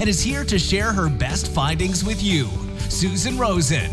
[0.00, 2.48] and is here to share her best findings with you.
[2.88, 3.90] Susan Rosen.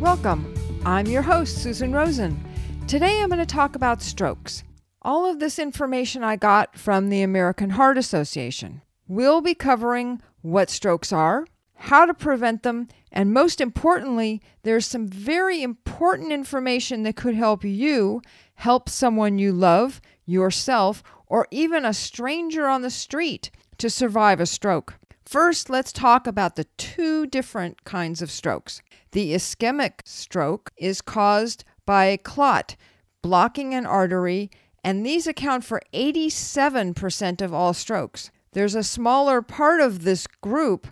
[0.00, 0.54] Welcome.
[0.86, 2.42] I'm your host, Susan Rosen.
[2.88, 4.64] Today I'm going to talk about strokes.
[5.02, 8.80] All of this information I got from the American Heart Association.
[9.06, 15.06] We'll be covering what strokes are, how to prevent them, and most importantly, there's some
[15.06, 18.22] very important information that could help you
[18.56, 24.46] help someone you love, yourself, or even a stranger on the street to survive a
[24.46, 24.94] stroke.
[25.24, 28.80] First, let's talk about the two different kinds of strokes.
[29.12, 32.76] The ischemic stroke is caused by a clot
[33.22, 34.48] blocking an artery,
[34.84, 38.30] and these account for 87% of all strokes.
[38.52, 40.86] There's a smaller part of this group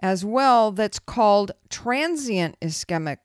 [0.00, 3.18] as well that's called transient ischemic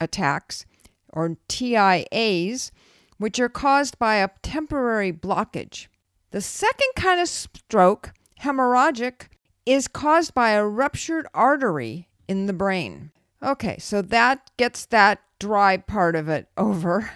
[0.00, 0.64] attacks
[1.12, 2.70] or TIAs,
[3.18, 5.86] which are caused by a temporary blockage.
[6.30, 9.28] The second kind of stroke, hemorrhagic,
[9.64, 13.10] is caused by a ruptured artery in the brain.
[13.42, 17.10] Okay, so that gets that dry part of it over.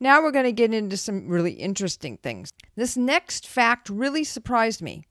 [0.00, 2.50] now we're going to get into some really interesting things.
[2.76, 5.04] This next fact really surprised me.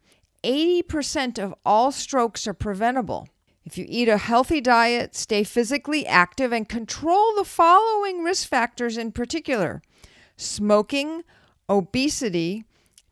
[0.43, 3.27] 80% of all strokes are preventable.
[3.65, 8.97] If you eat a healthy diet, stay physically active, and control the following risk factors
[8.97, 9.81] in particular
[10.37, 11.23] smoking,
[11.69, 12.63] obesity,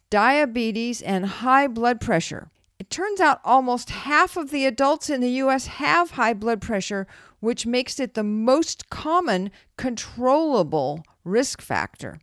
[0.10, 2.50] diabetes, and high blood pressure.
[2.80, 7.06] It turns out almost half of the adults in the US have high blood pressure,
[7.40, 12.20] which makes it the most common controllable risk factor.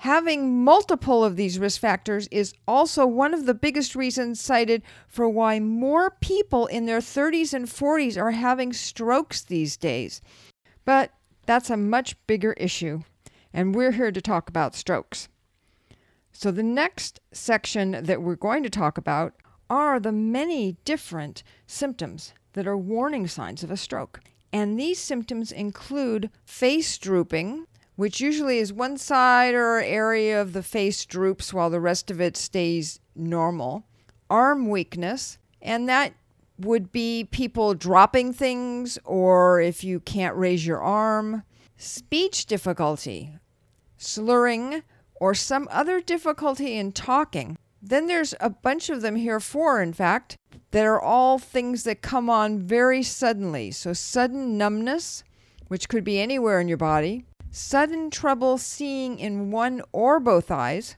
[0.00, 5.28] Having multiple of these risk factors is also one of the biggest reasons cited for
[5.28, 10.22] why more people in their 30s and 40s are having strokes these days.
[10.86, 11.12] But
[11.44, 13.02] that's a much bigger issue,
[13.52, 15.28] and we're here to talk about strokes.
[16.32, 19.34] So, the next section that we're going to talk about
[19.68, 24.20] are the many different symptoms that are warning signs of a stroke.
[24.50, 27.66] And these symptoms include face drooping,
[28.00, 32.18] which usually is one side or area of the face droops while the rest of
[32.18, 33.84] it stays normal.
[34.30, 36.14] Arm weakness, and that
[36.58, 41.42] would be people dropping things or if you can't raise your arm.
[41.76, 43.34] Speech difficulty,
[43.98, 44.82] slurring,
[45.16, 47.58] or some other difficulty in talking.
[47.82, 50.38] Then there's a bunch of them here, four in fact,
[50.70, 53.70] that are all things that come on very suddenly.
[53.70, 55.22] So, sudden numbness,
[55.68, 60.96] which could be anywhere in your body, sudden trouble seeing in one or both eyes,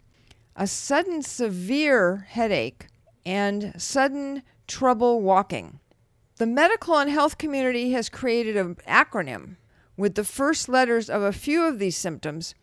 [0.54, 2.86] a sudden severe headache,
[3.24, 5.80] and sudden trouble walking.
[6.36, 9.56] The medical and health community has created an acronym
[9.96, 12.54] with the first letters of a few of these symptoms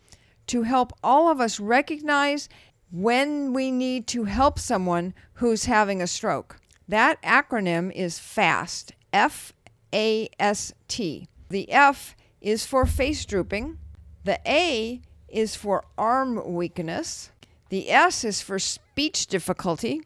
[0.48, 2.50] to help all of us recognize
[2.92, 6.58] when we need to help someone who's having a stroke.
[6.88, 9.54] That acronym is FAST, F
[9.94, 11.28] A S T.
[11.50, 13.78] The F is for face drooping.
[14.24, 17.32] The A is for arm weakness.
[17.70, 20.02] The S is for speech difficulty.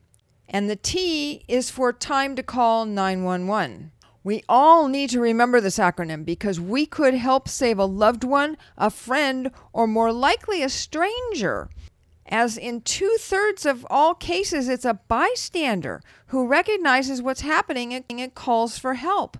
[0.47, 3.91] And the T is for time to call 911.
[4.23, 8.57] We all need to remember this acronym because we could help save a loved one,
[8.77, 11.69] a friend, or more likely a stranger.
[12.25, 18.33] As in two thirds of all cases, it's a bystander who recognizes what's happening and
[18.33, 19.37] calls for help.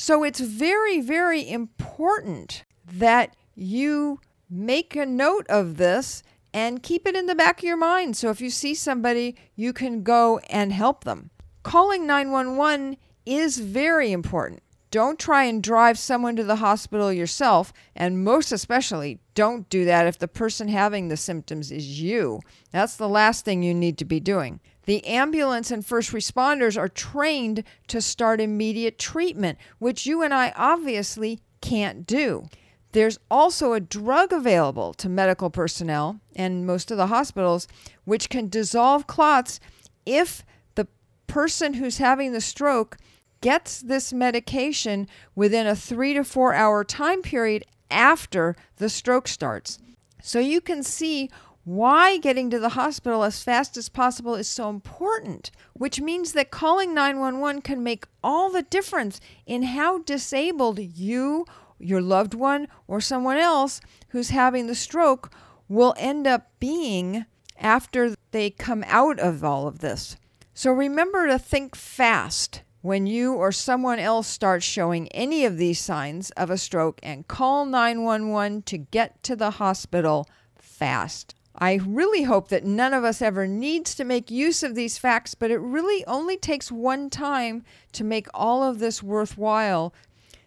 [0.00, 6.22] So it's very, very important that you make a note of this
[6.54, 8.16] and keep it in the back of your mind.
[8.16, 11.30] So if you see somebody, you can go and help them.
[11.64, 12.96] Calling 911
[13.26, 14.62] is very important.
[14.92, 20.06] Don't try and drive someone to the hospital yourself, and most especially, don't do that
[20.06, 22.38] if the person having the symptoms is you.
[22.70, 24.60] That's the last thing you need to be doing.
[24.88, 30.54] The ambulance and first responders are trained to start immediate treatment, which you and I
[30.56, 32.46] obviously can't do.
[32.92, 37.68] There's also a drug available to medical personnel and most of the hospitals,
[38.06, 39.60] which can dissolve clots
[40.06, 40.42] if
[40.74, 40.88] the
[41.26, 42.96] person who's having the stroke
[43.42, 49.78] gets this medication within a three to four hour time period after the stroke starts.
[50.22, 51.28] So you can see
[51.68, 56.50] why getting to the hospital as fast as possible is so important, which means that
[56.50, 61.44] calling 911 can make all the difference in how disabled you,
[61.78, 65.30] your loved one, or someone else who's having the stroke
[65.68, 67.26] will end up being
[67.58, 70.16] after they come out of all of this.
[70.54, 75.78] So remember to think fast when you or someone else starts showing any of these
[75.78, 80.26] signs of a stroke and call 911 to get to the hospital
[80.56, 81.34] fast.
[81.60, 85.34] I really hope that none of us ever needs to make use of these facts,
[85.34, 89.92] but it really only takes one time to make all of this worthwhile.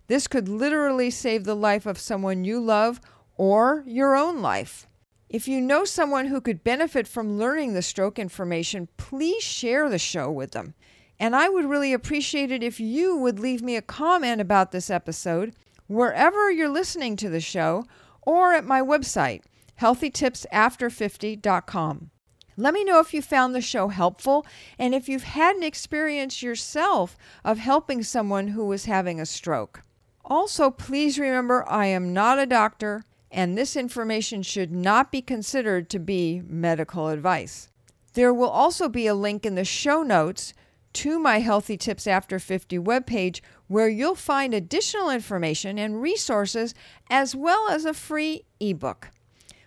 [0.08, 3.02] This could literally save the life of someone you love
[3.36, 4.88] or your own life.
[5.28, 10.00] If you know someone who could benefit from learning the stroke information, please share the
[10.00, 10.75] show with them.
[11.19, 14.90] And I would really appreciate it if you would leave me a comment about this
[14.90, 15.54] episode
[15.88, 17.86] wherever you're listening to the show
[18.22, 19.42] or at my website
[19.80, 22.10] healthytipsafter50.com.
[22.58, 24.46] Let me know if you found the show helpful
[24.78, 29.82] and if you've had an experience yourself of helping someone who was having a stroke.
[30.26, 35.90] Also, please remember I am not a doctor and this information should not be considered
[35.90, 37.70] to be medical advice.
[38.14, 40.54] There will also be a link in the show notes
[40.94, 46.76] to my Healthy Tips After 50 webpage where you'll find additional information and resources
[47.10, 49.10] as well as a free ebook.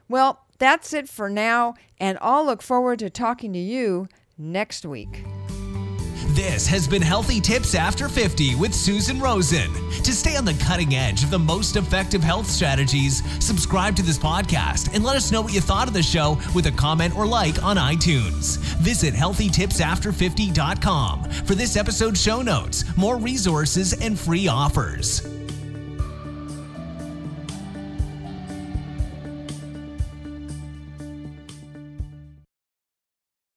[0.09, 4.09] Well, that's it for now, and I'll look forward to talking to you
[4.39, 5.25] next week.
[6.35, 9.73] This has been Healthy Tips After 50 with Susan Rosen.
[10.03, 14.19] To stay on the cutting edge of the most effective health strategies, subscribe to this
[14.19, 17.25] podcast and let us know what you thought of the show with a comment or
[17.25, 18.57] like on iTunes.
[18.79, 25.34] Visit healthytipsafter50.com for this episode's show notes, more resources, and free offers.